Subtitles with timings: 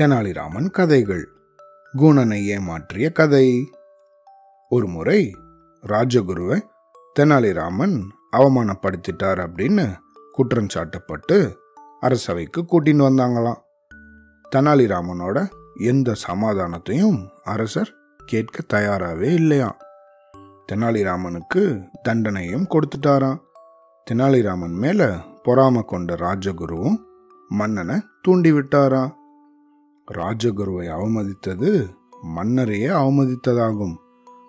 [0.00, 1.28] தெனாலிராமன் கதைகள்.
[1.96, 3.70] குணனை ஏமாற்றிய கதை.
[4.68, 5.36] ஒரு முறை
[5.86, 6.60] ராஜகுருவை
[7.18, 8.02] தெனாலிராமன்
[8.36, 9.94] அவமானப்படுத்திட்டார் அப்படின்னு
[10.32, 11.54] குற்றம் சாட்டப்பட்டு
[12.00, 13.60] அரசவைக்கு கூட்டின்னு வந்தாங்களாம்.
[14.56, 17.94] தெனாலிராமனோட எந்த சமாதானத்தையும் அரசர்
[18.26, 19.76] கேட்க தயாராகவே இல்லையாம்.
[20.72, 23.38] தெனாலிராமனுக்கு தண்டனையும் கொடுத்துட்டாராம்.
[24.10, 26.96] தெனாலிராமன் மேல பொறாம கொண்ட ராஜகுருவும்
[27.48, 29.18] மன்னனை தூண்டி விட்டாராம்
[30.12, 31.70] ராஜகுருவை அவமதித்தது
[32.36, 33.96] மன்னரையே அவமதித்ததாகும்.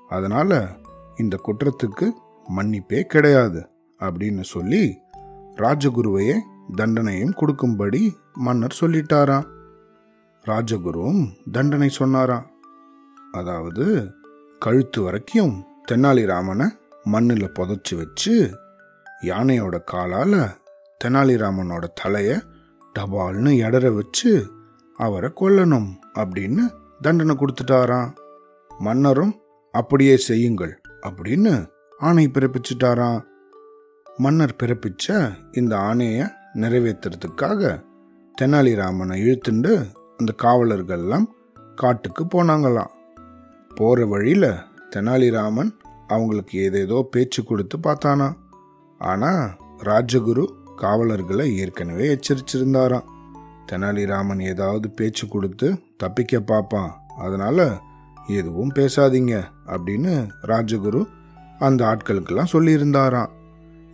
[0.07, 0.75] அதனால
[1.17, 2.07] இந்த குற்றத்துக்கு
[2.55, 3.69] மன்னிப்பே கிடையாது
[3.99, 4.97] அப்படின்னு சொல்லி
[5.55, 6.37] ராஜகுருவையே
[6.75, 9.47] தண்டனையும் கொடுக்கும்படி மன்னர் சொல்லிட்டாராம்.
[10.45, 11.21] ராஜகுருவும்
[11.51, 12.47] தண்டனை சொன்னாராம்.
[13.31, 13.85] அதாவது
[14.59, 16.67] கழுத்து வரைக்கும் தெனாலிராமனை
[17.03, 18.33] மண்ணில் புதைச்சி வச்சு
[19.21, 20.39] யானையோட காலால்
[21.03, 22.37] தெனாலிராமனோட தலையை
[22.99, 24.31] டபால்னு எடற வச்சு
[25.05, 25.89] அவரை கொல்லணும்
[26.21, 26.63] அப்படின்னு
[27.01, 28.09] தண்டனை கொடுத்துட்டாராம்.
[28.69, 29.33] மன்னரும்
[29.73, 30.73] அப்படியே செய்யுங்கள்
[31.07, 31.53] அப்படின்னு
[31.99, 33.19] ஆணை பிறப்பிச்சிட்டாராம்.
[34.17, 35.05] மன்னர் பிறப்பிச்ச
[35.59, 36.25] இந்த ஆணையை
[36.61, 37.61] நிறைவேற்றுறதுக்காக
[38.35, 39.71] தெனாலிராமனை இழுத்துண்டு
[40.17, 41.27] அந்த காவலர்கள்லாம்
[41.75, 42.91] காட்டுக்கு போனாங்களாம்.
[43.77, 44.45] போற வழியில
[44.95, 45.71] தெனாலிராமன்
[46.07, 48.27] அவங்களுக்கு ஏதேதோ பேச்சு கொடுத்து பார்த்தானா
[49.01, 49.31] ஆனா
[49.89, 53.07] ராஜகுரு காவலர்களை ஏற்கனவே எச்சரிச்சிருந்தாராம்.
[53.71, 57.79] தெனாலிராமன் ஏதாவது பேச்சு கொடுத்து தப்பிக்க பார்ப்பான் அதனால
[58.27, 61.05] எதுவும் பேசாதீங்க அப்படின்னு ராஜகுரு
[61.59, 63.29] அந்த ஆட்களுக்கெல்லாம் சொல்லியிருந்தாராம்.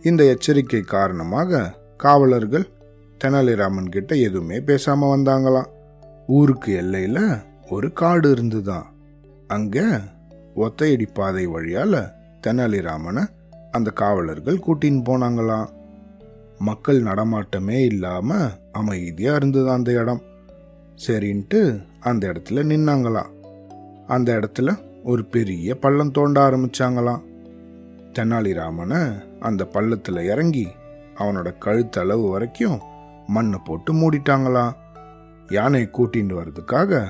[0.02, 2.68] இந்த எச்சரிக்கை காரணமாக காவலர்கள்
[3.24, 5.68] தெனாலிராமன் கிட்ட எதுவுமே பேசாம வந்தாங்களாம்.
[6.26, 8.92] ஊருக்கு எல்லையில ஒரு காடு இருந்துதான்.
[9.46, 10.00] அங்க
[10.56, 12.12] ஒத்தையடி பாதை வழியால
[12.46, 13.24] தெனாலிராமனை
[13.70, 15.68] அந்த காவலர்கள் கூட்டின்னு போனாங்களாம்.
[16.58, 20.22] மக்கள் நடமாட்டமே இல்லாம அமைதியா இருந்தது அந்த இடம்.
[21.06, 23.30] சரின்ட்டு அந்த இடத்துல நின்னாங்களாம்
[24.06, 27.22] அந்த இடத்துல ஒரு பெரிய பள்ளம் தோண்ட ஆரம்பிச்சாங்களாம்.
[28.12, 30.68] தெனாலிராமனை அந்த பள்ளத்துல இறங்கி
[31.14, 32.80] அவனோட கழுத்தளவு வரைக்கும்
[33.26, 34.72] மண்ணை போட்டு மூடிட்டாங்களாம்.
[35.48, 37.06] யானையை கூட்டிட்டு வர்றதுக்காக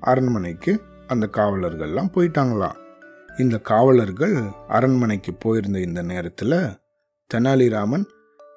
[0.00, 2.80] அரண்மனைக்கு அந்த காவலர்கள்லாம் போயிட்டாங்களாம்.
[3.38, 6.78] இந்த காவலர்கள் அரண்மனைக்கு போயிருந்த இந்த நேரத்தில்
[7.34, 8.04] தெனாலிராமன்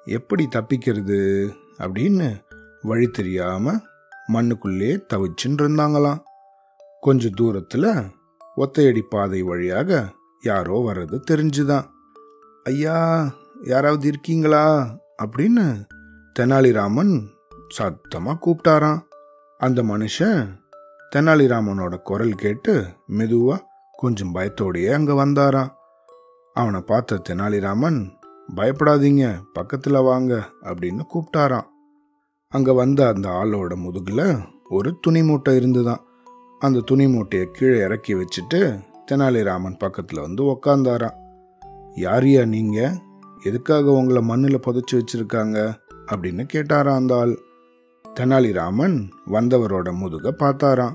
[0.06, 2.44] எப்படி தப்பிக்கிறது அப்படின்னு
[2.82, 3.80] வழி தெரியாம
[4.32, 6.22] மண்ணுக்குள்ளே தவிச்சுன்னு இருந்தாங்களாம்
[7.00, 8.10] கொஞ்ச தூரத்துல
[8.56, 11.84] ஒத்தையடி பாதை வழியாக யாரோ வர்றது தெரிஞ்சுதான்.
[12.64, 13.28] ஐயா
[13.62, 14.96] யாராவது இருக்கீங்களா?
[15.24, 15.84] அப்படின்னு
[16.38, 17.26] தெனாலிராமன்
[17.78, 19.02] சத்தமா கூப்பிட்டாராம்.
[19.58, 20.58] அந்த மனுஷன்
[21.16, 23.58] தெனாலிராமனோட குரல் கேட்டு மெதுவா
[23.92, 25.72] கொஞ்சம் பயத்தோடையே அங்க வந்தாராம்.
[26.54, 28.15] அவனை பார்த்த தெனாலிராமன்
[28.54, 31.66] பயப்படாதீங்க பக்கத்தில் வாங்க அப்படின்னு கூப்பிட்டாராம்.
[32.48, 34.36] அங்கே வந்த அந்த ஆளோட முதுகில்
[34.68, 36.00] ஒரு துணி மூட்டை இருந்துதான்.
[36.58, 38.80] அந்த துணி மூட்டையை கீழே இறக்கி வச்சுட்டு
[39.10, 41.16] தெனாலிராமன் பக்கத்தில் வந்து உக்காந்தாராம்.
[41.94, 43.00] யாரியா நீங்க?
[43.44, 45.74] எதுக்காக உங்களை மண்ணில் புதைச்சி வச்சிருக்காங்க?
[46.12, 47.38] அப்படின்னு கேட்டாராம் அந்த ஆள்.
[48.14, 50.94] தெனாலிராமன் வந்தவரோட முதுக பார்த்தாராம்.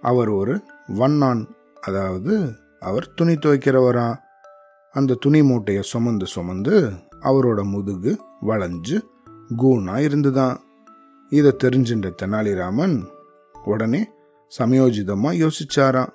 [0.00, 1.48] அவர் ஒரு வண்ணான்
[1.80, 4.16] அதாவது அவர் துணி துவைக்கிறவராம்
[4.92, 9.00] அந்த துணி மூட்டையை சுமந்து சுமந்து அவரோட முதுகு வளைஞ்சு
[9.56, 10.60] கூணா இருந்துதான்.
[11.30, 13.04] இதை தெரிஞ்சின்ற தெனாலிராமன்
[13.64, 14.08] உடனே
[14.58, 16.12] சமயோஜிதமாக யோசிச்சாராம்.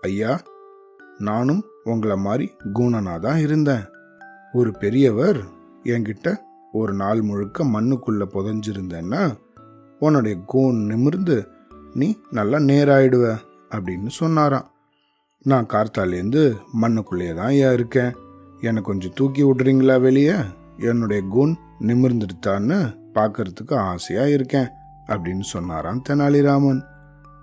[0.00, 0.40] ஐயா
[1.18, 3.84] நானும் உங்களை மாதிரி கூணனாக தான் இருந்தேன்.
[4.52, 5.40] ஒரு பெரியவர்
[5.84, 6.36] என்கிட்ட
[6.72, 9.36] ஒரு நாள் முழுக்க மண்ணுக்குள்ளே புதஞ்சிருந்தேன்னா
[9.98, 11.48] உன்னுடைய கூன் நிமிர்ந்து
[11.94, 13.36] நீ நல்லா நேராயிடுவ
[13.70, 14.70] அப்படின்னு சொன்னாராம்.
[15.44, 18.12] நான் கார்த்தாலேருந்து மண்ணுக்குள்ளேயே தான் ஏன் இருக்கேன்.
[18.60, 20.34] என்னை கொஞ்சம் தூக்கி விடுறீங்களா வெளியே?
[20.78, 22.78] என்னுடைய கூன் நிமிர்ந்துடுத்தான்னு
[23.14, 24.68] பார்க்கறதுக்கு ஆசையாக இருக்கேன்
[25.06, 26.80] அப்படின்னு சொன்னாராம் தெனாலிராமன்.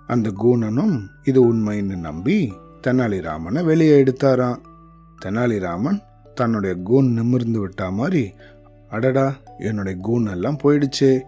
[0.06, 2.52] அந்த கூணனும் இது உண்மைன்னு நம்பி
[2.86, 4.60] தெனாலிராமனை வெளியே எடுத்தாராம்.
[5.24, 5.98] தெனாலிராமன்
[6.34, 8.32] தன்னுடைய கூன் நிமிர்ந்து விட்டா மாதிரி
[8.90, 11.20] அடடா என்னுடைய கூன் எல்லாம் போயிடுச்சே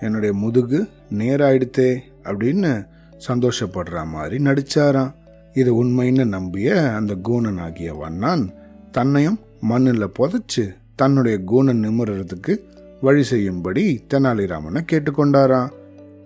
[0.00, 0.80] என்னுடைய முதுகு
[1.10, 1.90] நேராயிடுத்தே
[2.24, 2.86] அப்படின்னு
[3.28, 5.12] சந்தோஷப்படுற மாதிரி நடிச்சாராம்.
[5.60, 8.44] இது உண்மைன்னு நம்பிய அந்த கூணன் ஆகிய வண்ணான்
[8.90, 10.64] தன்னையும் மண்ணில் புதைச்சு
[10.96, 12.54] தன்னுடைய கூணன் நிமிர்றதுக்கு
[13.00, 15.72] வழி செய்யும்படி தெனாலிராமனை கேட்டுக்கொண்டாராம்.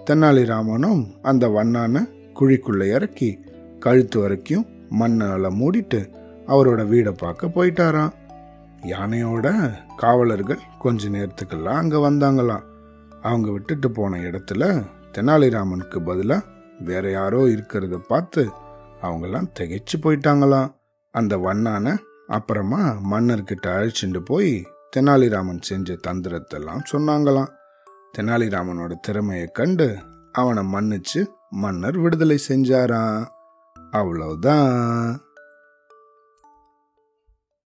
[0.06, 2.02] தெனாலிராமனும் அந்த வண்ணான
[2.38, 3.30] குழிக்குள்ளே இறக்கி
[3.78, 4.66] கழுத்து வரைக்கும்
[5.00, 6.00] மண்ணால் மூடிட்டு
[6.46, 8.14] அவரோட வீடை பார்க்க போயிட்டாராம்.
[8.92, 9.46] யானையோட
[9.96, 12.64] காவலர்கள் கொஞ்ச நேரத்துக்கெல்லாம் அங்கே வந்தாங்களாம்.
[13.22, 14.62] அவங்க விட்டுட்டு போன இடத்துல
[15.14, 16.48] தெனாலிராமனுக்கு பதிலாக
[16.80, 18.42] வேற யாரோ இருக்கிறத பார்த்து
[19.02, 20.74] அவங்கெல்லாம் திகைச்சு போயிட்டாங்களாம்.
[21.10, 24.66] அந்த வண்ணான அப்புறமா மன்னர்கிட்ட அழைச்சிட்டு போய்
[24.96, 27.50] தெனாலிராமன் செஞ்ச தந்திரத்தெல்லாம் சொன்னாங்களாம்.
[28.18, 29.98] தெனாலிராமனோட திறமையை கண்டு
[30.32, 33.26] அவனை மன்னிச்சு மன்னர் விடுதலை செஞ்சாராம்.
[33.90, 35.20] அவ்வளவுதான்.